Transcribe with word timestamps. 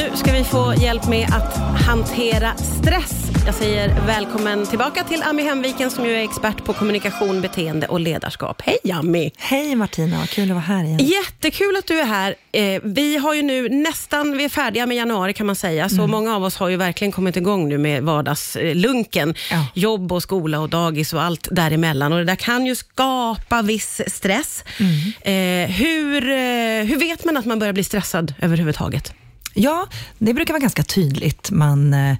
Nu 0.00 0.16
ska 0.16 0.32
vi 0.32 0.44
få 0.44 0.74
hjälp 0.78 1.08
med 1.08 1.28
att 1.34 1.56
hantera 1.86 2.56
stress. 2.56 3.12
Jag 3.46 3.54
säger 3.54 4.06
välkommen 4.06 4.66
tillbaka 4.66 5.04
till 5.04 5.22
Ami 5.22 5.42
Hemviken 5.42 5.90
som 5.90 6.06
ju 6.06 6.12
är 6.12 6.24
expert 6.24 6.64
på 6.64 6.72
kommunikation, 6.72 7.40
beteende 7.40 7.86
och 7.86 8.00
ledarskap. 8.00 8.62
Hej 8.64 8.92
Ami! 8.92 9.32
Hej 9.36 9.74
Martina, 9.74 10.26
kul 10.26 10.44
att 10.44 10.48
vara 10.48 10.60
här 10.60 10.84
igen. 10.84 10.98
Jättekul 10.98 11.76
att 11.76 11.86
du 11.86 12.00
är 12.00 12.04
här. 12.04 12.34
Eh, 12.52 12.80
vi 12.84 13.16
har 13.16 13.34
ju 13.34 13.42
nu 13.42 13.68
nästan, 13.68 14.36
vi 14.36 14.44
är 14.44 14.48
färdiga 14.48 14.86
med 14.86 14.96
januari 14.96 15.32
kan 15.32 15.46
man 15.46 15.56
säga, 15.56 15.88
så 15.88 15.94
Mm. 15.94 16.10
många 16.10 16.36
av 16.36 16.44
oss 16.44 16.56
har 16.56 16.68
ju 16.68 16.76
verkligen 16.76 17.12
kommit 17.12 17.36
igång 17.36 17.68
nu 17.68 17.78
med 17.78 18.02
vardagslunken. 18.02 19.34
Ja. 19.50 19.66
Jobb 19.74 20.12
och 20.12 20.22
skola 20.22 20.60
och 20.60 20.68
dagis 20.68 21.12
och 21.12 21.22
allt 21.22 21.48
däremellan. 21.50 22.12
Och 22.12 22.18
det 22.18 22.24
där 22.24 22.36
kan 22.36 22.66
ju 22.66 22.74
skapa 22.74 23.62
viss 23.62 24.00
stress. 24.06 24.64
Mm. 24.78 25.66
Eh, 25.66 25.70
hur, 25.76 26.28
eh, 26.30 26.84
hur 26.84 26.98
vet 26.98 27.24
man 27.24 27.36
att 27.36 27.44
man 27.44 27.58
börjar 27.58 27.72
bli 27.72 27.84
stressad 27.84 28.34
överhuvudtaget? 28.42 29.14
Ja, 29.60 29.86
det 30.18 30.34
brukar 30.34 30.54
vara 30.54 30.60
ganska 30.60 30.82
tydligt. 30.82 31.50
Man 31.50 31.94
eh, 31.94 32.16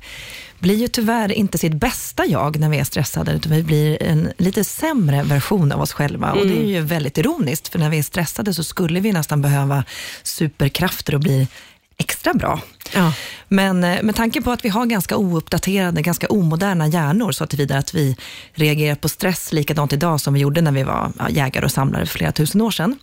blir 0.58 0.76
ju 0.76 0.88
tyvärr 0.88 1.32
inte 1.32 1.58
sitt 1.58 1.74
bästa 1.74 2.26
jag 2.26 2.58
när 2.58 2.68
vi 2.68 2.78
är 2.78 2.84
stressade, 2.84 3.32
utan 3.32 3.52
vi 3.52 3.62
blir 3.62 4.02
en 4.02 4.32
lite 4.38 4.64
sämre 4.64 5.22
version 5.22 5.72
av 5.72 5.80
oss 5.80 5.92
själva. 5.92 6.32
Och 6.32 6.46
det 6.46 6.58
är 6.58 6.66
ju 6.66 6.80
väldigt 6.80 7.18
ironiskt, 7.18 7.68
för 7.68 7.78
när 7.78 7.90
vi 7.90 7.98
är 7.98 8.02
stressade 8.02 8.54
så 8.54 8.64
skulle 8.64 9.00
vi 9.00 9.12
nästan 9.12 9.42
behöva 9.42 9.84
superkrafter 10.22 11.14
och 11.14 11.20
bli 11.20 11.48
extra 11.96 12.34
bra. 12.34 12.60
Ja. 12.94 13.12
Men 13.48 13.84
eh, 13.84 14.02
med 14.02 14.16
tanke 14.16 14.42
på 14.42 14.50
att 14.50 14.64
vi 14.64 14.68
har 14.68 14.86
ganska 14.86 15.16
ouppdaterade, 15.16 16.02
ganska 16.02 16.26
omoderna 16.26 16.86
hjärnor, 16.86 17.32
så 17.32 17.46
tillvida 17.46 17.78
att 17.78 17.94
vi 17.94 18.16
reagerar 18.54 18.94
på 18.94 19.08
stress 19.08 19.52
likadant 19.52 19.92
idag 19.92 20.20
som 20.20 20.34
vi 20.34 20.40
gjorde 20.40 20.60
när 20.60 20.72
vi 20.72 20.82
var 20.82 21.12
jägare 21.30 21.64
och 21.64 21.72
samlare 21.72 22.06
för 22.06 22.18
flera 22.18 22.32
tusen 22.32 22.60
år 22.60 22.70
sedan, 22.70 22.98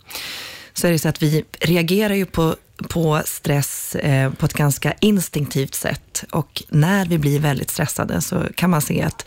så 0.74 0.86
är 0.86 0.92
det 0.92 0.98
så 0.98 1.08
att 1.08 1.22
vi 1.22 1.44
reagerar 1.60 2.14
ju 2.14 2.26
på, 2.26 2.56
på 2.88 3.22
stress 3.24 3.94
eh, 3.94 4.32
på 4.32 4.46
ett 4.46 4.52
ganska 4.52 4.92
instinktivt 5.00 5.74
sätt. 5.74 6.24
Och 6.30 6.62
när 6.68 7.06
vi 7.06 7.18
blir 7.18 7.40
väldigt 7.40 7.70
stressade 7.70 8.20
så 8.20 8.42
kan 8.54 8.70
man 8.70 8.82
se 8.82 9.02
att 9.02 9.26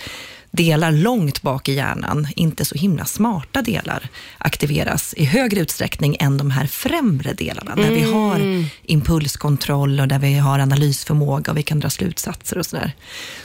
delar 0.52 0.92
långt 0.92 1.42
bak 1.42 1.70
i 1.70 1.74
hjärnan, 1.74 2.28
inte 2.36 2.66
så 2.66 2.76
himla 2.76 3.06
smarta 3.06 3.62
delar, 3.62 4.10
aktiveras 4.38 5.14
i 5.18 5.26
högre 5.26 5.60
utsträckning 5.60 6.18
än 6.20 6.38
de 6.38 6.52
här 6.52 6.68
främre 6.68 7.34
delarna, 7.34 7.76
där 7.76 7.92
vi 7.92 8.02
har 8.02 8.66
impulskontroll 8.84 10.00
och 10.00 10.08
där 10.08 10.20
vi 10.20 10.34
har 10.34 10.60
analysförmåga 10.60 11.52
och 11.52 11.58
vi 11.58 11.64
kan 11.64 11.80
dra 11.80 11.90
slutsatser 11.90 12.58
och 12.58 12.66
sådär. 12.66 12.96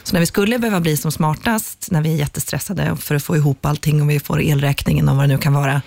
Så 0.03 0.13
när 0.13 0.21
vi 0.21 0.27
skulle 0.27 0.59
behöva 0.59 0.81
bli 0.81 0.97
som 0.97 1.13
smartast, 1.13 1.89
när 1.91 2.03
vi 2.03 2.13
är 2.13 2.17
jättestressade 2.17 2.97
för 2.97 3.15
att 3.15 3.23
få 3.23 3.37
ihop 3.37 3.67
allting 3.67 4.03
och 4.03 4.11
vi 4.11 4.21
får 4.21 4.43
elräkningen 4.43 5.09
och 5.09 5.17
vad 5.17 5.25
det 5.25 5.35
nu 5.35 5.39
kan 5.39 5.53
vara, 5.53 5.83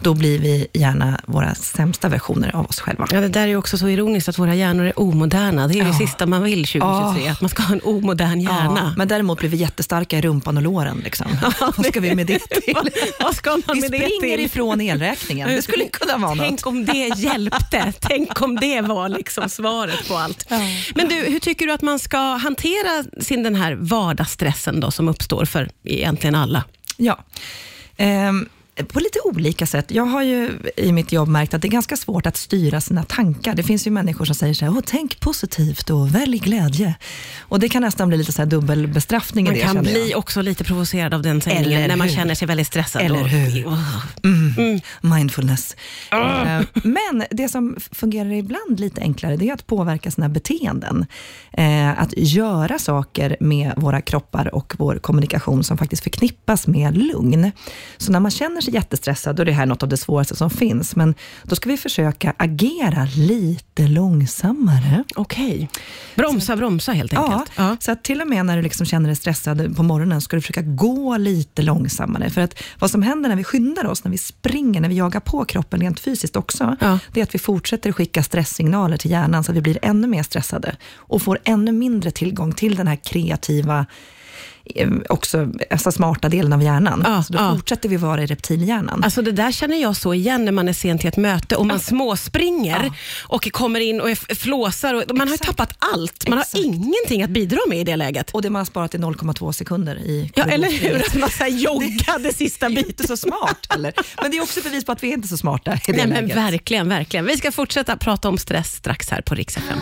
då 0.00 0.14
blir 0.14 0.38
vi 0.38 0.66
gärna 0.72 1.20
våra 1.26 1.54
sämsta 1.54 2.08
versioner 2.08 2.56
av 2.56 2.66
oss 2.66 2.80
själva. 2.80 3.06
Ja, 3.10 3.20
det 3.20 3.28
där 3.28 3.48
är 3.48 3.56
också 3.56 3.78
så 3.78 3.88
ironiskt 3.88 4.28
att 4.28 4.38
våra 4.38 4.54
hjärnor 4.54 4.86
är 4.86 4.98
omoderna. 5.00 5.66
Det 5.68 5.74
är 5.74 5.76
ju 5.76 5.82
det 5.82 5.88
Ja. 5.88 5.98
sista 5.98 6.26
man 6.26 6.42
vill 6.42 6.66
2023, 6.66 7.28
att 7.28 7.40
man 7.40 7.50
ska 7.50 7.62
ha 7.62 7.74
en 7.74 7.80
omodern 7.80 8.40
hjärna. 8.40 8.80
Ja, 8.84 8.92
men 8.96 9.08
däremot 9.08 9.38
blir 9.38 9.48
vi 9.50 9.56
jättestarka 9.56 10.18
i 10.18 10.22
rumpan 10.22 10.56
och 10.56 10.62
låren. 10.62 11.00
Liksom. 11.04 11.26
Vad 11.76 11.86
ska 11.86 12.00
vi 12.00 12.14
med 12.14 12.26
det 12.26 12.38
till? 12.38 12.74
Vad- 12.74 12.88
Vad 13.20 13.34
ska 13.36 13.50
man 13.50 13.62
Vi 13.74 13.80
med 13.80 13.90
det 13.90 13.96
springer 14.16 14.36
till? 14.36 14.46
ifrån 14.46 14.80
elräkningen. 14.80 15.48
Det 15.48 15.62
skulle 15.62 15.88
kunna 15.88 16.18
vara 16.18 16.34
något. 16.34 16.46
Tänk 16.46 16.66
om 16.66 16.84
det 16.84 17.12
hjälpte. 17.16 17.92
Tänk 18.00 18.42
om 18.42 18.56
det 18.56 18.80
var 18.80 19.08
liksom 19.08 19.48
svaret 19.48 20.08
på 20.08 20.16
allt. 20.16 20.46
Men 20.94 21.08
du, 21.08 21.14
hur 21.14 21.38
tycker 21.40 21.66
du 21.66 21.72
att 21.72 21.82
man 21.82 21.98
ska 21.98 22.18
hantera 22.18 23.04
sin 23.20 23.42
den 23.42 23.54
här 23.54 23.74
vardagsstressen 23.74 24.80
då, 24.80 24.90
som 24.90 25.08
uppstår 25.08 25.44
för 25.44 25.70
egentligen 25.84 26.34
alla? 26.34 26.64
Ja. 26.96 27.18
Ehm, 27.96 28.48
på 28.88 29.00
lite 29.00 29.18
olika 29.24 29.66
sätt. 29.66 29.90
Jag 29.90 30.04
har 30.04 30.22
ju 30.22 30.50
i 30.76 30.92
mitt 30.92 31.12
jobb 31.12 31.28
märkt 31.28 31.54
att 31.54 31.62
det 31.62 31.68
är 31.68 31.70
ganska 31.70 31.96
svårt 31.96 32.26
att 32.26 32.36
styra 32.36 32.80
sina 32.80 33.02
tankar. 33.04 33.54
Det 33.54 33.62
finns 33.62 33.86
ju 33.86 33.90
människor 33.90 34.24
som 34.24 34.34
säger 34.34 34.54
så 34.54 34.64
här, 34.64 34.82
tänk 34.86 35.20
positivt 35.20 35.90
och 35.90 36.14
välj 36.14 36.38
glädje. 36.38 36.94
Och 37.40 37.60
det 37.60 37.68
kan 37.68 37.82
nästan 37.82 38.08
bli 38.08 38.16
lite 38.18 38.32
så 38.32 38.42
här 38.42 38.46
dubbelbestraffning 38.46 39.46
i 39.46 39.48
Man 39.48 39.54
det, 39.54 39.60
kan 39.60 39.74
känner 39.74 39.90
jag. 39.90 40.02
bli 40.04 40.14
också 40.14 40.42
lite 40.42 40.64
provocerad 40.64 41.14
av 41.14 41.22
den 41.22 41.40
sägningen 41.40 41.88
när 41.88 41.96
man 41.96 42.08
hur? 42.08 42.14
känner 42.16 42.34
sig 42.34 42.48
väldigt 42.48 42.66
stressad. 42.66 43.02
Eller 43.02 43.20
och- 43.22 43.28
hur? 43.28 43.66
Åh. 43.66 44.04
Mm. 44.24 44.80
Mindfulness. 45.00 45.76
Eh, 46.12 46.60
Men 46.84 47.24
det 47.30 47.48
som 47.48 47.76
fungerar 47.92 48.32
ibland 48.32 48.80
lite 48.80 49.00
enklare, 49.00 49.36
det 49.36 49.48
är 49.48 49.54
att 49.54 49.66
påverka 49.66 50.10
sina 50.10 50.28
beteenden. 50.28 51.06
Eh, 51.52 52.00
Att 52.00 52.14
göra 52.16 52.78
saker 52.78 53.36
med 53.40 53.72
våra 53.76 54.00
kroppar 54.00 54.54
och 54.54 54.74
vår 54.78 54.98
kommunikation 54.98 55.64
som 55.64 55.78
faktiskt 55.78 56.02
förknippas 56.02 56.66
med 56.66 56.96
lugn. 56.96 57.52
Så 57.96 58.12
när 58.12 58.20
man 58.20 58.30
känner 58.30 58.60
sig 58.64 58.74
jättestressad, 58.74 59.36
då 59.36 59.42
är 59.42 59.46
det 59.46 59.52
här 59.52 59.66
något 59.66 59.82
av 59.82 59.88
det 59.88 59.96
svåraste 59.96 60.36
som 60.36 60.50
finns, 60.50 60.96
men 60.96 61.14
då 61.42 61.56
ska 61.56 61.68
vi 61.70 61.76
försöka 61.76 62.34
agera 62.36 63.08
lite 63.16 63.82
långsammare. 63.88 65.04
Okej. 65.16 65.68
Bromsa, 66.14 66.56
bromsa 66.56 66.92
helt 66.92 67.12
Ja, 67.12 67.32
enkelt. 67.32 67.50
Ja. 67.56 67.76
så 67.80 67.92
att 67.92 68.02
till 68.04 68.20
och 68.20 68.28
med 68.28 68.46
när 68.46 68.56
du 68.56 68.62
liksom 68.62 68.86
känner 68.86 69.06
dig 69.08 69.16
stressad 69.16 69.76
på 69.76 69.82
morgonen, 69.82 70.20
ska 70.20 70.36
du 70.36 70.40
försöka 70.40 70.62
gå 70.62 71.16
lite 71.16 71.62
långsammare. 71.62 72.30
För 72.30 72.40
att 72.40 72.62
vad 72.78 72.90
som 72.90 73.02
händer 73.02 73.28
när 73.28 73.36
vi 73.36 73.44
skyndar 73.44 73.86
oss, 73.86 74.04
när 74.04 74.10
vi 74.10 74.18
springer, 74.18 74.80
när 74.80 74.88
vi 74.88 74.94
jagar 74.94 75.20
på 75.20 75.44
kroppen 75.44 75.80
rent 75.80 76.00
fysiskt 76.00 76.36
också, 76.36 76.76
Ja. 76.80 76.98
det 77.12 77.20
är 77.20 77.24
att 77.24 77.34
vi 77.34 77.38
fortsätter 77.38 77.92
skicka 77.92 78.22
stresssignaler 78.22 78.96
till 78.96 79.10
hjärnan, 79.10 79.44
så 79.44 79.52
att 79.52 79.56
vi 79.56 79.60
blir 79.60 79.78
ännu 79.82 80.06
mer 80.06 80.22
stressade 80.22 80.76
och 80.96 81.22
får 81.22 81.38
ännu 81.44 81.72
mindre 81.72 82.10
tillgång 82.10 82.52
till 82.52 82.76
den 82.76 82.86
här 82.88 82.96
kreativa, 82.96 83.86
också 85.08 85.48
alltså 85.70 85.92
smarta 85.92 86.28
delen 86.28 86.52
av 86.52 86.62
hjärnan. 86.62 87.02
Ja, 87.06 87.22
så 87.22 87.32
då 87.32 87.38
ja. 87.38 87.54
fortsätter 87.56 87.88
vi 87.88 87.96
vara 87.96 88.22
i 88.22 88.26
reptilhjärnan. 88.26 89.04
Alltså 89.04 89.22
det 89.22 89.32
där 89.32 89.52
känner 89.52 89.76
jag 89.82 89.96
så 89.96 90.14
igen 90.14 90.44
när 90.44 90.52
man 90.52 90.68
är 90.68 90.72
sen 90.72 90.98
till 90.98 91.08
ett 91.08 91.16
möte 91.16 91.56
och 91.56 91.66
man 91.66 91.80
småspringer 91.80 92.84
Ja. 92.84 92.94
och 93.22 93.52
kommer 93.52 93.80
in 93.80 94.00
och 94.00 94.10
är 94.10 94.34
flåsar. 94.34 94.94
Och 94.94 95.02
man 95.08 95.20
har 95.20 95.26
ju 95.26 95.34
Exakt. 95.34 95.50
tappat 95.58 95.76
allt. 95.94 96.28
Man 96.28 96.38
Exakt. 96.38 96.54
har 96.56 96.64
ingenting 96.64 97.22
att 97.22 97.30
bidra 97.30 97.58
med 97.68 97.78
i 97.78 97.84
det 97.84 97.96
läget. 97.96 98.30
och 98.30 98.42
det 98.42 98.50
man 98.50 98.60
har 98.60 98.64
sparat 98.66 98.94
är 98.94 98.98
0,2 98.98 99.52
sekunder 99.52 99.96
i 99.96 100.32
Ja, 100.34 100.44
eller 100.44 100.70
hur? 100.70 100.96
Att 101.06 101.14
man 101.14 101.30
så 101.30 101.44
joggade 101.46 102.32
sista 102.34 102.68
Det 102.68 102.72
är 102.72 102.76
biten. 102.76 102.90
inte 102.90 103.06
så 103.06 103.16
smart 103.16 103.66
heller. 103.68 103.92
Men 104.22 104.30
det 104.30 104.36
är 104.36 104.42
också 104.42 104.60
bevis 104.60 104.84
på 104.84 104.92
att 104.92 105.02
vi 105.02 105.08
är 105.08 105.12
inte 105.14 105.28
så 105.28 105.36
smarta 105.36 105.72
i 105.74 105.78
det 105.86 105.92
Nej, 105.92 106.06
men 106.06 106.14
läget. 106.22 106.36
verkligen, 106.36 106.88
verkligen. 106.88 107.26
Vi 107.26 107.36
ska 107.36 107.52
fortsätta 107.52 107.96
prata 107.96 108.28
om 108.28 108.38
stress 108.38 108.72
strax 108.74 109.10
här 109.10 109.20
på 109.20 109.34
Rix 109.34 109.56
FM. 109.56 109.78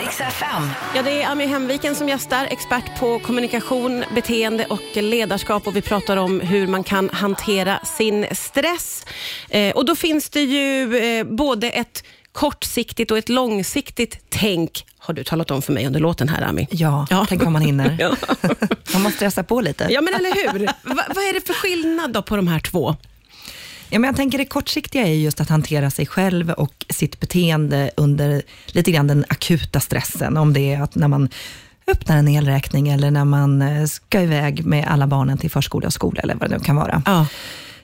Riks 0.00 0.20
FM. 0.20 0.70
Ja, 0.94 1.02
det 1.02 1.22
är 1.22 1.30
Ami 1.30 1.46
Hemviken 1.46 1.94
som 1.94 2.08
gästar, 2.08 2.44
expert 2.50 2.98
på 3.00 3.18
kommunikation, 3.18 3.65
beteende 4.14 4.64
och 4.66 4.80
ledarskap 4.96 5.66
och 5.66 5.76
vi 5.76 5.82
pratar 5.82 6.16
om 6.16 6.40
hur 6.40 6.66
man 6.66 6.84
kan 6.84 7.10
hantera 7.10 7.80
sin 7.84 8.26
stress. 8.32 9.06
Eh, 9.48 9.74
och 9.76 9.84
då 9.84 9.96
finns 9.96 10.28
det 10.30 10.40
ju 10.40 10.96
eh, 10.98 11.24
både 11.24 11.70
ett 11.70 12.04
kortsiktigt 12.32 13.10
och 13.10 13.18
ett 13.18 13.28
långsiktigt 13.28 14.18
tänk, 14.28 14.86
har 14.98 15.14
du 15.14 15.24
talat 15.24 15.50
om 15.50 15.62
för 15.62 15.72
mig 15.72 15.86
under 15.86 16.00
låten 16.00 16.28
här 16.28 16.42
Ami. 16.42 16.68
Ja, 16.70 17.06
Ja. 17.10 17.26
tänk 17.28 17.42
om 17.46 17.52
man 17.52 17.62
hinner. 17.62 17.96
Ja. 18.00 18.16
Man 18.92 19.02
måste 19.02 19.16
stressa 19.16 19.42
på 19.42 19.60
lite. 19.60 19.86
Ja, 19.90 20.00
men 20.00 20.14
eller 20.14 20.34
hur? 20.52 20.66
Va, 20.66 21.02
vad 21.14 21.24
är 21.24 21.32
det 21.34 21.46
för 21.46 21.54
skillnad 21.54 22.12
då 22.12 22.22
på 22.22 22.36
de 22.36 22.48
här 22.48 22.60
två? 22.60 22.96
Ja, 23.90 23.98
men 23.98 24.08
jag 24.08 24.16
tänker 24.16 24.38
det 24.38 24.44
kortsiktiga 24.44 25.06
är 25.06 25.14
just 25.14 25.40
att 25.40 25.48
hantera 25.48 25.90
sig 25.90 26.06
själv 26.06 26.50
och 26.50 26.86
sitt 26.90 27.20
beteende 27.20 27.90
under 27.96 28.42
lite 28.66 28.90
grann 28.92 29.06
den 29.06 29.24
akuta 29.28 29.80
stressen. 29.80 30.36
Om 30.36 30.52
det 30.52 30.74
är 30.74 30.82
att 30.82 30.94
när 30.94 31.08
man 31.08 31.28
öppnar 31.90 32.16
en 32.16 32.28
elräkning 32.28 32.88
eller 32.88 33.10
när 33.10 33.24
man 33.24 33.62
eh, 33.62 33.86
ska 33.86 34.20
iväg 34.22 34.66
med 34.66 34.86
alla 34.88 35.06
barnen 35.06 35.38
till 35.38 35.50
förskola 35.50 35.86
och 35.86 35.92
skola 35.92 36.20
eller 36.20 36.34
vad 36.34 36.50
det 36.50 36.58
nu 36.58 36.64
kan 36.64 36.76
vara. 36.76 37.02
Ja. 37.06 37.26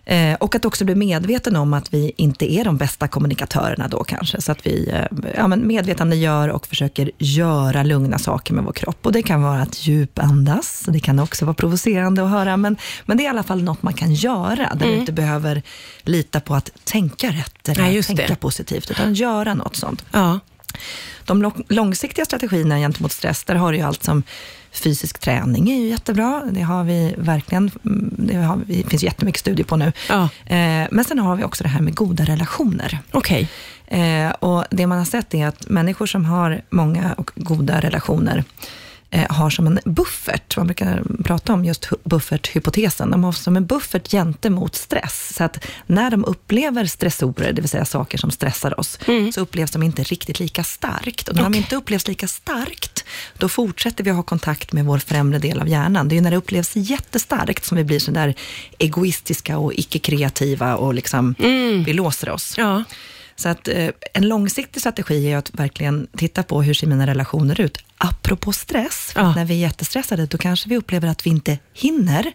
Eh, 0.04 0.34
och 0.34 0.54
att 0.54 0.64
också 0.64 0.84
bli 0.84 0.94
medveten 0.94 1.56
om 1.56 1.74
att 1.74 1.94
vi 1.94 2.12
inte 2.16 2.52
är 2.52 2.64
de 2.64 2.76
bästa 2.76 3.08
kommunikatörerna 3.08 3.88
då 3.88 4.04
kanske. 4.04 4.40
Så 4.40 4.52
att 4.52 4.66
vi 4.66 4.90
eh, 4.90 5.32
ja, 5.36 5.48
men 5.48 5.66
medvetandegör 5.66 6.48
och 6.48 6.66
försöker 6.66 7.10
göra 7.18 7.82
lugna 7.82 8.18
saker 8.18 8.54
med 8.54 8.64
vår 8.64 8.72
kropp. 8.72 9.06
Och 9.06 9.12
det 9.12 9.22
kan 9.22 9.42
vara 9.42 9.62
att 9.62 9.86
djupandas, 9.86 10.84
det 10.88 11.00
kan 11.00 11.18
också 11.18 11.44
vara 11.44 11.54
provocerande 11.54 12.24
att 12.24 12.30
höra, 12.30 12.56
men, 12.56 12.76
men 13.04 13.16
det 13.16 13.22
är 13.22 13.24
i 13.24 13.28
alla 13.28 13.42
fall 13.42 13.62
något 13.62 13.82
man 13.82 13.94
kan 13.94 14.14
göra, 14.14 14.74
där 14.74 14.86
du 14.86 14.94
inte 14.94 15.12
behöver 15.12 15.62
lita 16.02 16.40
på 16.40 16.54
att 16.54 16.70
tänka 16.84 17.28
rätt 17.28 17.68
eller 17.68 17.88
just 17.88 18.06
tänka 18.06 18.26
det. 18.26 18.36
positivt, 18.36 18.90
utan 18.90 19.14
göra 19.14 19.54
något 19.54 19.76
sånt. 19.76 20.04
Ja. 20.12 20.40
De 21.26 21.42
lång- 21.42 21.64
långsiktiga 21.68 22.24
strategierna 22.24 22.78
gentemot 22.78 23.12
stress, 23.12 23.44
där 23.44 23.54
har 23.54 23.72
du 23.72 23.78
ju 23.78 23.84
allt 23.84 24.02
som 24.02 24.22
fysisk 24.72 25.18
träning 25.18 25.70
är 25.70 25.76
ju 25.80 25.88
jättebra. 25.88 26.42
Det 26.50 26.60
har 26.60 26.84
vi 26.84 27.14
verkligen, 27.18 27.70
mm, 27.84 28.14
det, 28.18 28.36
har, 28.36 28.58
det 28.66 28.88
finns 28.90 29.02
jättemycket 29.02 29.40
studier 29.40 29.66
på 29.66 29.76
nu. 29.76 29.92
Ja. 30.08 30.22
Eh, 30.46 30.88
men 30.90 31.04
sen 31.04 31.18
har 31.18 31.36
vi 31.36 31.44
också 31.44 31.62
det 31.64 31.70
här 31.70 31.80
med 31.80 31.94
goda 31.94 32.24
relationer. 32.24 32.98
Okej. 33.12 33.48
Eh, 33.86 34.30
och 34.30 34.64
det 34.70 34.86
man 34.86 34.98
har 34.98 35.04
sett 35.04 35.34
är 35.34 35.46
att 35.46 35.68
människor 35.68 36.06
som 36.06 36.24
har 36.24 36.62
många 36.70 37.12
och 37.12 37.30
goda 37.34 37.80
relationer 37.80 38.44
har 39.28 39.50
som 39.50 39.66
en 39.66 39.78
buffert, 39.84 40.56
man 40.56 40.66
brukar 40.66 41.02
prata 41.24 41.52
om 41.52 41.64
just 41.64 41.90
bufferthypotesen, 42.04 43.10
de 43.10 43.24
har 43.24 43.32
som 43.32 43.56
en 43.56 43.66
buffert 43.66 44.10
gentemot 44.10 44.74
stress. 44.74 45.32
Så 45.36 45.44
att 45.44 45.64
när 45.86 46.10
de 46.10 46.24
upplever 46.24 46.84
stressorer, 46.84 47.52
det 47.52 47.62
vill 47.62 47.68
säga 47.68 47.84
saker 47.84 48.18
som 48.18 48.30
stressar 48.30 48.80
oss, 48.80 48.98
så 49.34 49.40
upplevs 49.40 49.70
de 49.70 49.82
inte 49.82 50.02
riktigt 50.02 50.40
lika 50.40 50.64
starkt. 50.64 51.28
Och 51.28 51.36
när 51.36 51.42
de 51.42 51.54
inte 51.54 51.76
upplevs 51.76 52.08
lika 52.08 52.28
starkt, 52.28 53.04
då 53.38 53.48
fortsätter 53.48 54.04
vi 54.04 54.10
att 54.10 54.16
ha 54.16 54.22
kontakt 54.22 54.72
med 54.72 54.84
vår 54.84 54.98
främre 54.98 55.38
del 55.38 55.60
av 55.60 55.68
hjärnan. 55.68 56.08
Det 56.08 56.14
är 56.14 56.16
ju 56.16 56.22
när 56.22 56.30
det 56.30 56.36
upplevs 56.36 56.76
jättestarkt 56.76 57.64
som 57.64 57.76
vi 57.76 57.84
blir 57.84 57.98
så 57.98 58.10
där 58.10 58.34
egoistiska 58.78 59.58
och 59.58 59.72
icke-kreativa 59.74 60.76
och 60.76 60.94
liksom, 60.94 61.34
vi 61.86 61.92
låser 61.92 62.30
oss. 62.30 62.54
Ja. 62.56 62.84
Så 63.36 63.48
att 63.48 63.68
eh, 63.68 63.88
en 64.14 64.28
långsiktig 64.28 64.80
strategi 64.82 65.32
är 65.32 65.36
att 65.36 65.50
verkligen 65.54 66.06
titta 66.16 66.42
på 66.42 66.62
hur 66.62 66.74
ser 66.74 66.86
mina 66.86 67.06
relationer 67.06 67.60
ut. 67.60 67.78
Apropå 67.98 68.52
stress, 68.52 69.10
för 69.14 69.20
Ja. 69.20 69.34
när 69.34 69.44
vi 69.44 69.54
är 69.54 69.58
jättestressade, 69.58 70.26
då 70.26 70.38
kanske 70.38 70.68
vi 70.68 70.76
upplever 70.76 71.08
att 71.08 71.26
vi 71.26 71.30
inte 71.30 71.58
hinner 71.74 72.32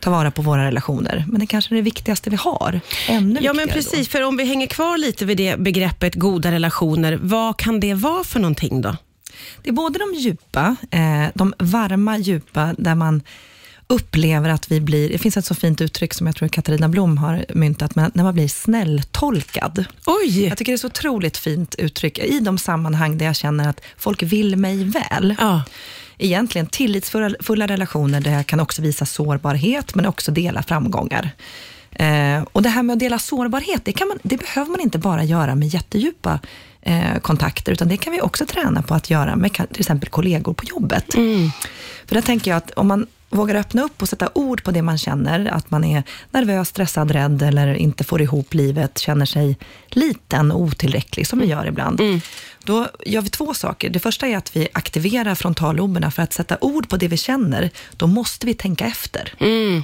ta 0.00 0.10
vara 0.10 0.30
på 0.30 0.42
våra 0.42 0.64
relationer. 0.66 1.24
Men 1.28 1.40
det 1.40 1.46
kanske 1.46 1.74
är 1.74 1.76
det 1.76 1.82
viktigaste 1.82 2.30
vi 2.30 2.36
har. 2.36 2.80
Ännu 3.08 3.40
Ja, 3.42 3.52
men 3.52 3.68
precis. 3.68 4.08
För 4.08 4.22
om 4.22 4.36
vi 4.36 4.44
hänger 4.44 4.66
kvar 4.66 4.98
lite 4.98 5.24
vid 5.24 5.36
det 5.36 5.58
begreppet 5.58 6.14
goda 6.14 6.52
relationer, 6.52 7.18
vad 7.22 7.56
kan 7.56 7.80
det 7.80 7.94
vara 7.94 8.24
för 8.24 8.40
någonting 8.40 8.80
då? 8.80 8.88
Då. 8.88 8.96
Det 9.62 9.68
är 9.68 9.72
både 9.74 9.98
de 9.98 10.14
djupa, 10.14 10.76
eh, 10.90 11.26
de 11.34 11.54
varma, 11.58 12.18
djupa, 12.18 12.74
där 12.78 12.94
man 12.94 13.22
upplever 13.88 14.48
att 14.48 14.72
vi 14.72 14.80
blir, 14.80 15.08
det 15.08 15.18
finns 15.18 15.36
ett 15.36 15.44
så 15.44 15.54
fint 15.54 15.80
uttryck 15.80 16.14
som 16.14 16.26
jag 16.26 16.36
tror 16.36 16.48
Katarina 16.48 16.88
Blom 16.88 17.18
har 17.18 17.44
myntat, 17.48 17.94
men 17.94 18.10
när 18.14 18.24
man 18.24 18.34
blir 18.34 18.48
snälltolkad. 18.48 19.84
Oj! 20.06 20.44
Jag 20.44 20.58
tycker 20.58 20.72
det 20.72 20.76
är 20.76 20.78
så 20.78 20.86
otroligt 20.86 21.36
fint 21.36 21.74
uttryck 21.74 22.18
i 22.18 22.40
de 22.40 22.58
sammanhang 22.58 23.18
där 23.18 23.26
jag 23.26 23.36
känner 23.36 23.68
att 23.68 23.80
folk 23.96 24.22
vill 24.22 24.56
mig 24.56 24.84
väl. 24.84 25.34
Ja. 25.38 25.62
Egentligen 26.18 26.66
tillitsfulla 26.66 27.36
fulla 27.40 27.66
relationer 27.66 28.20
där 28.20 28.32
jag 28.32 28.46
kan 28.46 28.60
också 28.60 28.82
visa 28.82 29.06
sårbarhet, 29.06 29.94
men 29.94 30.06
också 30.06 30.32
dela 30.32 30.62
framgångar. 30.62 31.30
Eh, 31.90 32.42
och 32.52 32.62
det 32.62 32.68
här 32.68 32.82
med 32.82 32.94
att 32.94 33.00
dela 33.00 33.18
sårbarhet, 33.18 33.84
det, 33.84 34.04
man, 34.04 34.18
det 34.22 34.36
behöver 34.36 34.70
man 34.70 34.80
inte 34.80 34.98
bara 34.98 35.24
göra 35.24 35.54
med 35.54 35.68
jättedjupa 35.68 36.40
eh, 36.82 37.18
kontakter, 37.22 37.72
utan 37.72 37.88
det 37.88 37.96
kan 37.96 38.12
vi 38.12 38.20
också 38.20 38.46
träna 38.46 38.82
på 38.82 38.94
att 38.94 39.10
göra 39.10 39.36
med 39.36 39.52
till 39.54 39.80
exempel 39.80 40.08
kollegor 40.08 40.52
på 40.54 40.64
jobbet. 40.64 41.04
För 42.06 42.14
där 42.14 42.22
tänker 42.22 42.50
jag 42.50 42.58
att 42.58 42.70
om 42.70 42.88
man 42.88 43.06
vågar 43.30 43.54
öppna 43.54 43.82
upp 43.82 44.02
och 44.02 44.08
sätta 44.08 44.28
ord 44.34 44.62
på 44.64 44.70
det 44.70 44.82
man 44.82 44.98
känner, 44.98 45.46
att 45.46 45.70
man 45.70 45.84
är 45.84 46.02
nervös, 46.30 46.68
stressad, 46.68 47.10
rädd 47.10 47.42
eller 47.42 47.74
inte 47.74 48.04
får 48.04 48.22
ihop 48.22 48.54
livet, 48.54 48.98
känner 48.98 49.26
sig 49.26 49.56
liten 49.88 50.52
och 50.52 50.60
otillräcklig, 50.60 51.26
som 51.26 51.38
vi 51.38 51.46
gör 51.46 51.66
ibland. 51.66 52.00
Då 52.64 52.86
gör 53.06 53.20
vi 53.22 53.28
två 53.28 53.54
saker. 53.54 53.90
Det 53.90 53.98
första 53.98 54.26
är 54.26 54.36
att 54.36 54.56
vi 54.56 54.68
aktiverar 54.72 55.34
frontalloberna 55.34 56.10
för 56.10 56.22
att 56.22 56.32
sätta 56.32 56.56
ord 56.60 56.88
på 56.88 56.96
det 56.96 57.08
vi 57.08 57.16
känner. 57.16 57.70
Då 57.96 58.06
måste 58.06 58.46
vi 58.46 58.54
tänka 58.54 58.86
efter. 58.86 59.34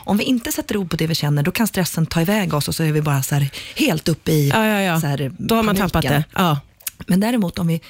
Om 0.04 0.16
vi 0.16 0.24
inte 0.24 0.52
sätter 0.52 0.76
ord 0.76 0.90
på 0.90 0.96
det 0.96 1.06
vi 1.06 1.14
känner, 1.14 1.42
då 1.42 1.50
kan 1.50 1.66
stressen 1.66 2.06
ta 2.06 2.20
iväg 2.20 2.54
oss 2.54 2.68
och 2.68 2.74
så 2.74 2.82
är 2.82 2.92
vi 2.92 3.02
bara 3.02 3.22
så 3.22 3.46
helt 3.76 4.08
uppe 4.08 4.32
i 4.32 4.48
Ja, 4.48 4.66
ja, 4.66 4.80
ja. 4.80 5.00
Så 5.00 5.06
här, 5.06 5.32
Då 5.38 5.54
har 5.54 5.62
man 5.62 5.76
paniken. 5.76 5.90
tappat 5.90 6.02
det. 6.10 6.24
Ja. 6.34 6.58
Men 7.06 7.20
däremot 7.20 7.58
om 7.58 7.66
vi 7.66 7.80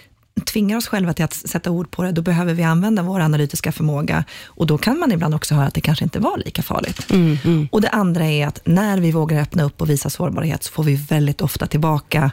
tvingar 0.46 0.76
oss 0.76 0.86
själva 0.86 1.12
till 1.14 1.24
att 1.24 1.32
sätta 1.34 1.70
ord 1.70 1.90
på 1.90 2.02
det, 2.02 2.12
då 2.12 2.22
behöver 2.22 2.54
vi 2.54 2.62
använda 2.62 3.02
vår 3.02 3.20
analytiska 3.20 3.72
förmåga. 3.72 4.24
Och 4.44 4.66
då 4.66 4.78
kan 4.78 4.98
man 4.98 5.12
ibland 5.12 5.34
också 5.34 5.54
höra 5.54 5.66
att 5.66 5.74
det 5.74 5.80
kanske 5.80 6.04
inte 6.04 6.18
var 6.18 6.38
lika 6.38 6.62
farligt. 6.62 7.10
Mm, 7.10 7.68
Och 7.72 7.80
det 7.80 7.88
andra 7.88 8.24
är 8.24 8.46
att 8.46 8.60
när 8.64 8.98
vi 9.00 9.10
vågar 9.12 9.40
öppna 9.42 9.62
upp 9.62 9.80
och 9.80 9.90
visa 9.90 10.10
sårbarhet, 10.10 10.64
så 10.64 10.72
får 10.72 10.84
vi 10.84 10.94
väldigt 10.94 11.40
ofta 11.40 11.66
tillbaka, 11.66 12.30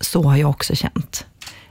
så 0.00 0.22
har 0.22 0.36
jag 0.36 0.50
också 0.50 0.74
känt. 0.74 1.26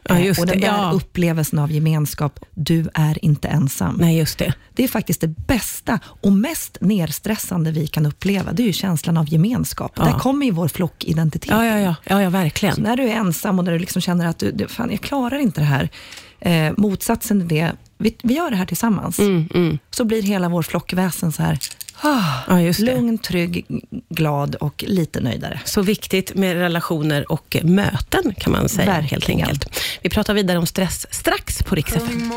Ja, 0.10 0.16
Eh, 0.16 0.26
just 0.26 0.40
och 0.40 0.46
den 0.46 0.60
det. 0.60 0.68
där 0.68 0.74
Ja. 0.78 0.92
upplevelsen 0.92 1.60
av 1.60 1.72
gemenskap, 1.72 2.40
du 2.56 2.90
är 2.94 3.26
inte 3.26 3.48
ensam. 3.48 3.96
Nej, 4.00 4.18
just 4.18 4.38
det. 4.38 4.54
Det 4.74 4.84
är 4.84 4.88
faktiskt 4.88 5.22
det 5.22 5.28
bästa 5.28 6.00
och 6.06 6.32
mest 6.34 6.78
nerstressande 6.82 7.72
vi 7.72 7.88
kan 7.88 8.06
uppleva. 8.06 8.52
Det 8.54 8.70
är 8.70 8.72
känslan 8.74 9.18
av 9.18 9.34
gemenskap. 9.34 9.92
Ja. 9.96 10.04
Där 10.04 10.20
kommer 10.20 10.46
ju 10.46 10.52
vår 10.52 10.68
flockidentitet. 10.68 11.52
Ja, 11.52 11.66
ja, 11.66 11.80
ja. 11.80 11.96
ja, 12.04 12.22
ja 12.22 12.28
Så 12.28 12.32
verkligen. 12.32 12.76
när 12.82 12.98
du 12.98 13.04
är 13.04 13.16
ensam 13.16 13.60
och 13.60 13.66
när 13.66 13.72
du 13.72 13.80
liksom 13.80 14.02
känner 14.02 14.28
att 14.28 14.40
du, 14.40 14.52
du, 14.52 14.68
fan, 14.68 14.92
jag 14.92 15.02
klarar 15.02 15.38
inte 15.40 15.62
det 15.62 15.66
här. 15.66 15.90
Eh, 16.40 16.74
motsatsen 16.78 17.42
är 17.42 17.46
det, 17.46 17.72
vi, 17.98 18.16
vi 18.24 18.34
gör 18.34 18.50
det 18.50 18.56
här 18.56 18.66
tillsammans. 18.66 19.20
Mm, 19.20 19.50
mm. 19.54 19.78
Så 19.92 20.06
blir 20.06 20.22
hela 20.22 20.50
vår 20.50 20.62
flockväsen 20.64 21.32
så 21.32 21.44
här, 21.44 21.60
ah, 22.02 22.24
Ja, 22.48 22.62
just 22.62 22.80
det. 22.80 22.86
lugn, 22.86 23.18
trygg, 23.18 23.66
glad 24.10 24.56
och 24.56 24.84
lite 24.88 25.20
nöjdare. 25.22 25.60
Så 25.66 25.82
viktigt 25.82 26.36
med 26.36 26.56
relationer 26.58 27.32
och 27.32 27.58
möten 27.64 28.36
kan 28.38 28.52
man 28.52 28.70
säga 28.70 28.92
helt 28.92 29.12
Verkligen. 29.14 29.42
enkelt. 29.42 29.80
Vi 30.02 30.10
pratar 30.10 30.34
vidare 30.34 30.58
om 30.58 30.66
stress 30.66 31.08
strax 31.12 31.64
på 31.64 31.76
Rix 31.76 31.94
FM. 31.96 32.32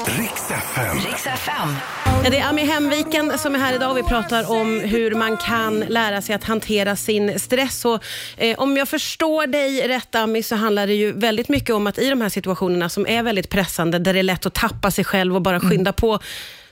Ja, 2.24 2.30
det 2.30 2.38
är 2.38 2.48
Ami 2.48 2.64
Hemviken 2.64 3.38
som 3.38 3.54
är 3.54 3.58
här 3.58 3.74
idag 3.74 3.90
och 3.90 3.96
vi 3.96 4.02
pratar 4.02 4.50
om 4.50 4.80
hur 4.80 5.14
man 5.14 5.36
kan 5.36 5.80
lära 5.80 6.22
sig 6.22 6.34
att 6.34 6.44
hantera 6.44 6.96
sin 6.96 7.38
stress. 7.40 7.84
Och, 7.84 8.02
eh, 8.36 8.58
om 8.58 8.76
jag 8.76 8.88
förstår 8.88 9.46
dig 9.46 9.88
rätt 9.88 10.14
Ami, 10.14 10.42
så 10.42 10.56
handlar 10.56 10.86
det 10.86 10.94
ju 10.94 11.12
väldigt 11.12 11.48
mycket 11.48 11.74
om 11.74 11.86
att 11.86 11.98
i 11.98 12.08
de 12.10 12.20
här 12.20 12.28
situationerna 12.28 12.88
som 12.88 13.06
är 13.06 13.22
väldigt 13.22 13.50
pressande, 13.50 13.98
där 13.98 14.12
det 14.12 14.18
är 14.18 14.22
lätt 14.22 14.46
att 14.46 14.54
tappa 14.54 14.90
sig 14.90 15.04
själv 15.04 15.34
och 15.34 15.42
bara 15.42 15.60
skynda 15.60 15.92
på, 15.92 16.18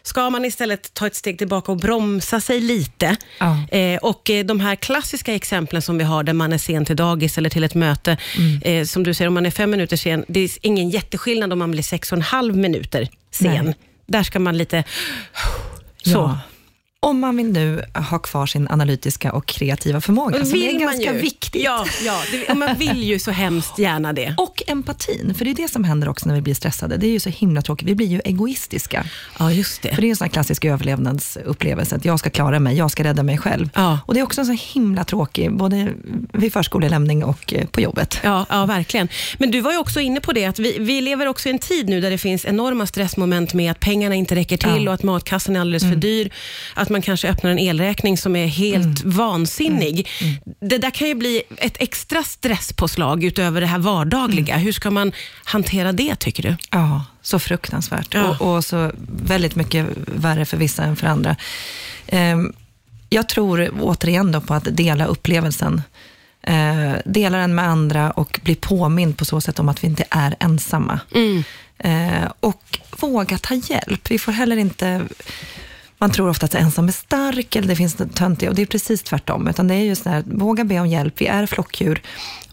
ska 0.07 0.31
man 0.31 0.45
istället 0.45 0.95
ta 0.95 1.07
ett 1.07 1.15
steg 1.15 1.39
tillbaka 1.39 1.73
och 1.73 1.79
bromsa 1.79 2.41
sig 2.41 2.61
lite. 2.61 3.17
Ja. 3.39 3.79
Eh, 3.79 3.99
och 3.99 4.31
eh, 4.31 4.45
de 4.45 4.61
här 4.61 4.77
klassiska 4.77 5.35
exemplen 5.35 5.83
som 5.83 5.99
vi 5.99 6.05
har, 6.05 6.23
där 6.23 6.33
man 6.33 6.53
är 6.53 6.59
sen 6.59 6.85
till 6.85 6.97
dagis 6.97 7.39
eller 7.39 7.51
till 7.51 7.65
ett 7.65 7.75
möte, 7.75 8.17
eh, 8.63 8.85
som 8.85 9.03
du 9.03 9.15
säger, 9.15 9.29
om 9.29 9.35
man 9.35 9.47
är 9.47 9.51
fem 9.51 9.71
minuter 9.71 9.97
sen, 9.97 10.25
det 10.29 10.41
är 10.41 10.51
ingen 10.61 10.91
jätteskillnad 10.91 11.53
om 11.53 11.59
man 11.59 11.71
blir 11.71 11.83
sex 11.83 12.13
och 12.13 12.19
en 12.19 12.23
halv 12.23 12.57
minuter 12.57 13.09
sen. 13.31 13.65
Nej. 13.65 13.75
Där 14.07 14.23
ska 14.23 14.39
man 14.39 14.59
lite... 14.59 14.85
Så. 16.03 16.11
Ja. 16.11 16.39
Om 17.05 17.21
man 17.21 17.37
vill 17.37 17.53
nu 17.53 17.83
ha 18.11 18.19
kvar 18.19 18.47
sin 18.47 18.69
analytiska 18.69 19.33
och 19.33 19.47
kreativa 19.47 20.01
förmåga, 20.01 20.41
Och 20.41 20.47
som 20.47 20.59
är 20.63 20.81
ganska 20.81 21.13
ju. 21.13 21.19
viktigt. 21.19 21.63
Ja, 21.65 21.87
ja 22.05 22.21
det, 22.33 22.55
man 22.55 22.75
vill 22.79 23.03
ju 23.03 23.19
så 23.19 23.31
hemskt 23.31 23.79
gärna 23.79 24.13
det. 24.13 24.35
Och 24.39 24.63
empatin, 24.67 25.35
för 25.35 25.45
det 25.45 25.51
är 25.51 25.55
det 25.55 25.69
som 25.69 25.85
händer 25.85 26.09
också 26.09 26.29
när 26.29 26.35
vi 26.35 26.41
blir 26.41 26.55
stressade. 26.55 26.97
Det 26.97 27.07
är 27.07 27.11
ju 27.11 27.21
så 27.21 27.31
himla 27.31 27.63
tråkigt. 27.63 27.89
Vi 27.89 27.95
blir 27.95 28.07
ju 28.07 28.21
egoistiska. 28.25 29.05
Ja, 29.39 29.53
just 29.53 29.83
det. 29.83 29.95
För 29.95 30.03
det 30.03 30.09
är 30.09 30.11
en 30.11 30.17
sån 30.17 30.25
här 30.25 30.33
klassisk 30.33 30.65
överlevnadsupplevelse, 30.65 31.97
att 31.97 32.05
jag 32.05 32.19
ska 32.19 32.31
klara 32.31 32.61
mig, 32.61 32.77
jag 32.77 32.91
ska 32.91 33.05
rädda 33.05 33.23
mig 33.23 33.39
själv. 33.39 33.69
Ja. 33.75 33.99
Och 34.07 34.15
det 34.15 34.21
är 34.21 34.25
också 34.25 34.41
en 34.41 34.47
så 34.47 34.57
himla 34.73 35.05
tråkig, 35.05 35.53
både 35.53 35.93
vid 36.33 36.53
förskolelämning 36.53 37.25
och 37.25 37.55
eh, 37.55 37.67
på 37.67 37.81
jobbet. 37.81 38.19
Ja, 38.23 38.47
ja, 38.49 38.67
verkligen. 38.67 39.09
Men 39.39 39.51
du 39.51 39.61
var 39.61 39.73
ju 39.73 39.79
också 39.79 40.01
inne 40.01 40.21
på 40.21 40.33
det, 40.33 40.45
att 40.45 40.59
vi, 40.59 40.77
vi 40.79 41.01
lever 41.01 41.27
också 41.27 41.49
i 41.49 41.53
en 41.53 41.59
tid 41.59 41.89
nu 41.89 42.01
där 42.01 42.11
det 42.11 42.19
finns 42.19 42.45
enorma 42.45 42.87
stressmoment 42.87 43.55
med 43.55 43.71
att 43.71 43.81
pengarna 43.81 44.15
inte 44.15 44.35
räcker 44.35 44.57
till 44.57 44.69
Ja. 44.69 44.75
Mm. 44.77 44.89
och 44.89 44.95
att 44.95 45.03
matkassan 45.03 45.57
är 45.57 45.61
alldeles 45.61 45.83
för 45.83 45.97
dyr. 45.97 46.31
Att 46.75 46.89
man 46.95 47.03
kanske 47.03 47.29
öppnar 47.29 47.51
en 47.51 47.59
elräkning 47.59 48.17
som 48.19 48.37
är 48.37 48.47
helt 48.47 48.85
Mm. 49.05 49.17
vansinnig. 49.17 50.09
Det 50.61 50.79
där 50.79 50.91
kan 50.91 51.09
ju 51.09 51.15
bli 51.15 51.43
ett 51.57 51.77
extra 51.81 52.23
stresspåslag 52.23 53.25
utöver 53.25 53.61
det 53.61 53.67
här 53.67 53.79
vardagliga. 53.79 54.55
Mm. 54.55 54.65
Hur 54.65 54.73
ska 54.73 54.91
man 54.91 55.13
hantera 55.45 55.93
det, 55.93 56.17
tycker 56.17 56.43
du? 56.43 56.57
Ja, 56.71 57.05
så 57.23 57.39
fruktansvärt. 57.39 58.15
Ja. 58.15 58.37
Och, 58.41 58.55
och 58.57 58.65
så 58.65 58.91
väldigt 59.25 59.57
mycket 59.57 59.87
värre 60.07 60.45
för 60.45 60.57
vissa 60.57 60.83
än 60.85 60.97
för 60.97 61.07
andra. 61.07 61.37
Ehm, 62.07 62.53
jag 63.09 63.29
tror 63.29 63.71
återigen 63.81 64.33
då 64.33 64.41
på 64.41 64.55
att 64.55 64.77
dela 64.77 65.05
upplevelsen. 65.07 65.83
Eh, 66.43 66.93
dela 67.05 67.39
den 67.39 67.55
med 67.55 67.69
andra 67.69 68.11
och 68.11 68.41
bli 68.43 68.55
påmind 68.55 69.17
på 69.19 69.25
så 69.25 69.41
sätt 69.41 69.59
om 69.59 69.69
att 69.69 69.85
vi 69.85 69.87
inte 69.87 70.05
är 70.11 70.37
ensamma. 70.41 71.01
Eh, 71.79 72.31
och 72.41 72.79
våga 73.01 73.39
ta 73.39 73.55
hjälp. 73.55 74.11
Vi 74.11 74.19
får 74.19 74.33
heller 74.33 74.57
inte... 74.57 75.03
Man 76.05 76.11
tror 76.11 76.29
ofta 76.29 76.47
att 76.47 76.55
ensam 76.55 76.89
är 76.89 76.93
stark 76.93 77.57
eller 77.57 77.69
det 77.69 77.77
finns 77.77 77.99
något 77.99 78.17
töntigt 78.17 78.49
och 78.49 78.55
det 78.55 78.63
är 78.63 78.67
precis 78.67 79.03
tvärtom. 79.03 79.49
Utan 79.49 79.69
det 79.69 79.75
är 79.75 79.79
just 79.79 80.05
det 80.05 80.11
här, 80.11 80.23
våga 80.27 80.65
be 80.65 80.81
om 80.81 80.87
hjälp. 80.87 81.15
Vi 81.17 81.27
är 81.27 81.47
flockdjur 81.47 82.03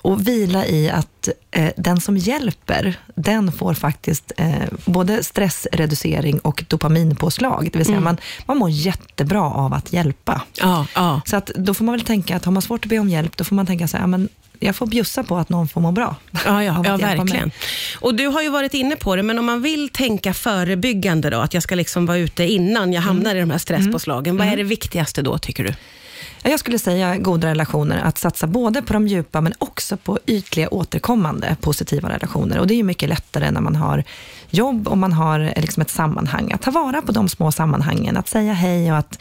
och 0.01 0.27
vila 0.27 0.65
i 0.65 0.89
att 0.89 1.29
eh, 1.51 1.71
den 1.77 2.01
som 2.01 2.17
hjälper, 2.17 2.99
den 3.15 3.51
får 3.51 3.73
faktiskt 3.73 4.31
eh, 4.37 4.53
både 4.85 5.23
stressreducering 5.23 6.39
och 6.39 6.63
dopaminpåslag. 6.67 7.69
Det 7.71 7.77
vill 7.77 7.85
säga 7.85 7.99
man, 7.99 8.17
man 8.45 8.57
mår 8.57 8.69
jättebra 8.69 9.41
av 9.41 9.73
att 9.73 9.93
hjälpa. 9.93 10.41
Ja, 10.53 10.85
ja. 10.95 11.21
Så 11.25 11.37
att 11.37 11.51
då 11.55 11.73
får 11.73 11.85
man 11.85 11.93
väl 11.93 12.05
tänka 12.05 12.35
att 12.35 12.45
har 12.45 12.51
man 12.51 12.61
svårt 12.61 12.85
att 12.85 12.89
be 12.89 12.99
om 12.99 13.09
hjälp, 13.09 13.37
då 13.37 13.43
får 13.43 13.55
man 13.55 13.65
tänka 13.65 13.87
så 13.87 13.97
här, 13.97 14.07
men 14.07 14.29
jag 14.63 14.75
får 14.75 14.85
bjussa 14.87 15.23
på 15.23 15.37
att 15.37 15.49
någon 15.49 15.67
får 15.67 15.81
må 15.81 15.91
bra. 15.91 16.15
Ja, 16.45 16.63
ja, 16.63 16.81
ja 16.85 16.97
verkligen. 16.97 17.51
Och 17.99 18.15
Du 18.15 18.27
har 18.27 18.41
ju 18.41 18.49
varit 18.49 18.73
inne 18.73 18.95
på 18.95 19.15
det, 19.15 19.23
men 19.23 19.39
om 19.39 19.45
man 19.45 19.61
vill 19.61 19.89
tänka 19.89 20.33
förebyggande 20.33 21.29
då, 21.29 21.39
att 21.39 21.53
jag 21.53 21.63
ska 21.63 21.75
liksom 21.75 22.05
vara 22.05 22.17
ute 22.17 22.43
innan 22.43 22.93
jag 22.93 23.01
hamnar 23.01 23.35
i 23.35 23.39
de 23.39 23.51
här 23.51 23.57
stresspåslagen, 23.57 24.37
vad 24.37 24.47
är 24.47 24.57
det 24.57 24.63
viktigaste 24.63 25.21
då, 25.21 25.37
tycker 25.37 25.63
du? 25.63 25.73
Ja, 26.43 26.49
Jag 26.49 26.59
skulle 26.59 26.79
säga 26.79 27.17
goda 27.17 27.47
relationer, 27.47 28.01
att 28.03 28.17
satsa 28.17 28.47
både 28.47 28.81
på 28.81 28.93
de 28.93 29.07
djupa 29.07 29.41
men 29.41 29.53
också 29.57 29.97
på 29.97 30.19
ytliga 30.25 30.69
återkommande 30.69 31.55
positiva 31.61 32.09
relationer. 32.09 32.59
Och 32.59 32.67
det 32.67 32.73
är 32.73 32.75
ju 32.75 32.83
mycket 32.83 33.09
lättare 33.09 33.51
när 33.51 33.61
man 33.61 33.75
har 33.75 34.03
jobb 34.49 34.87
och 34.87 34.97
man 34.97 35.13
har 35.13 35.39
eh, 35.39 35.61
liksom 35.61 35.81
ett 35.81 35.89
sammanhang. 35.89 36.51
Att 36.51 36.61
ta 36.61 36.71
vara 36.71 37.01
på 37.01 37.11
de 37.11 37.29
små 37.29 37.51
sammanhangen, 37.51 38.17
att 38.17 38.29
säga 38.29 38.53
hej 38.53 38.91
och 38.91 38.97
att 38.97 39.19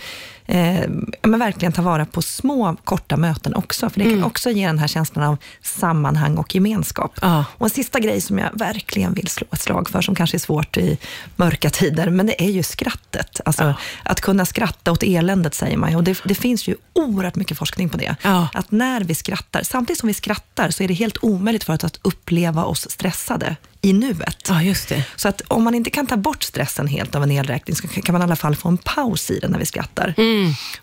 eh, 0.51 0.91
men 1.23 1.39
verkligen 1.39 1.73
ta 1.73 1.83
vara 1.83 2.07
på 2.07 2.23
små 2.23 2.77
korta 2.85 3.17
möten 3.17 3.55
också. 3.55 3.91
För 3.91 4.01
det 4.01 4.11
kan 4.11 4.25
också 4.25 4.51
ge 4.51 4.67
den 4.67 4.79
här 4.79 4.87
känslan 4.87 5.25
av 5.25 5.37
sammanhang 5.63 6.37
och 6.37 6.55
gemenskap. 6.55 7.19
Ja. 7.23 7.45
Och 7.59 7.67
en 7.67 7.71
sista 7.71 8.01
grej 8.01 8.21
som 8.21 8.39
jag 8.39 8.51
verkligen 8.55 9.15
vill 9.15 9.29
slå 9.29 9.47
ett 9.53 9.61
slag 9.61 9.89
för, 9.89 10.01
som 10.01 10.15
kanske 10.15 10.37
är 10.37 10.39
svårt 10.39 10.77
i 10.77 10.99
mörka 11.37 11.71
tider, 11.71 12.11
men 12.11 12.27
det 12.27 12.45
är 12.45 12.51
ju 12.51 12.63
skrattet. 12.63 13.41
Alltså, 13.45 13.75
Att 14.03 14.21
kunna 14.21 14.47
skratta 14.47 14.93
åt 14.93 15.03
eländet, 15.03 15.55
säger 15.55 15.77
man. 15.77 15.97
Och 15.97 16.05
det, 16.05 16.23
det 16.25 16.35
finns 16.35 16.69
ju 16.69 16.77
oerhört 16.93 17.37
mycket 17.37 17.59
forskning 17.59 17.89
på 17.89 17.97
det. 17.97 18.17
Ja. 18.23 18.49
Att 18.55 18.71
när 18.71 19.01
vi 19.01 19.15
skrattar, 19.15 19.63
samtidigt 19.63 20.01
som 20.01 20.07
vi 20.07 20.15
skrattar, 20.15 20.71
så 20.71 20.83
är 20.83 20.89
det 20.89 20.95
helt 20.95 21.17
omöjligt 21.23 21.65
för 21.65 21.73
oss 21.73 21.85
att 21.85 22.01
uppleva 22.03 22.65
oss 22.65 22.91
stressade 22.91 23.57
i 23.83 23.93
nuet. 23.93 24.47
Ja, 24.49 24.63
just 24.63 24.89
det. 24.89 25.05
Så 25.17 25.29
att 25.29 25.43
om 25.49 25.65
man 25.65 25.75
inte 25.75 25.91
kan 25.91 26.07
ta 26.07 26.17
bort 26.17 26.43
stressen 26.43 26.87
helt 26.87 27.15
av 27.15 27.23
en 27.23 27.31
elräkning, 27.31 27.77
så 27.77 27.89
kan 27.89 28.13
man 28.13 28.23
i 28.23 28.25
alla 28.25 28.37
fall 28.37 28.57
få 28.57 28.69
en 28.69 28.79
paus 28.79 29.31
i 29.31 29.39
den 29.39 29.51
när 29.51 29.59
vi 29.59 29.67
skrattar. 29.67 30.15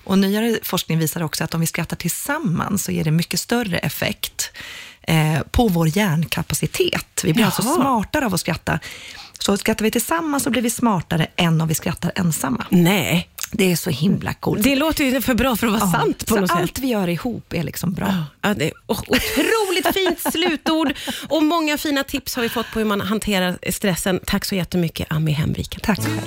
Och 0.04 0.18
nyare 0.18 0.60
forskning 0.63 1.00
visar 1.00 1.24
också 1.24 1.44
att 1.44 1.54
om 1.54 1.62
vi 1.62 1.68
skrattar 1.68 1.98
tillsammans, 1.98 2.84
så 2.84 2.92
ger 2.92 3.04
det 3.04 3.12
mycket 3.12 3.39
större 3.39 3.77
effekt 3.77 4.51
eh, 5.01 5.39
på 5.51 5.68
vår 5.68 5.98
hjärnkapacitet. 5.98 7.22
Vi 7.24 7.34
blir 7.34 7.46
alltså 7.46 7.62
Jaha. 7.63 7.75
smartare 7.75 8.25
av 8.25 8.34
att 8.34 8.39
skratta. 8.39 8.80
Så 9.39 9.58
skrattar 9.58 9.84
vi 9.86 9.92
tillsammans 9.92 10.44
så 10.44 10.50
blir 10.50 10.62
vi 10.62 10.70
smartare 10.70 11.27
än 11.36 11.62
om 11.62 11.68
vi 11.68 11.74
skrattar 11.75 12.12
ensamma. 12.16 12.66
Nej, 12.70 13.30
Det 13.51 13.72
är 13.72 13.75
så 13.75 13.89
himla 13.89 14.34
coolt. 14.34 14.63
det 14.63 14.75
låter 14.75 15.04
ju 15.04 15.22
för 15.22 15.34
bra 15.34 15.56
för 15.56 15.68
att 15.68 15.74
vara 15.74 15.84
Ja, 15.94 16.00
sant 16.00 16.27
på 16.27 16.36
något 16.36 16.50
sätt. 16.50 16.58
allt 16.60 16.80
vi 16.80 16.88
gör 16.88 17.08
ihop 17.10 17.54
är 17.54 17.63
liksom 17.63 17.94
bra. 17.94 18.13
Ja, 18.42 18.54
det 18.54 18.66
är 18.66 18.72
o- 18.88 18.96
otroligt 19.08 19.94
fint 19.94 20.34
slutord 20.34 20.94
och 21.30 21.44
många 21.44 21.77
fina 21.77 22.04
tips 22.04 22.36
har 22.36 22.44
vi 22.44 22.50
fått 22.50 22.72
på 22.74 22.80
hur 22.80 22.86
man 22.86 23.01
hanterar 23.01 23.58
stressen. 23.72 24.20
Tack 24.25 24.46
så 24.46 24.56
jättemycket, 24.56 25.08
Ami 25.12 25.32
Hemviken. 25.32 25.80
Tack. 25.84 26.00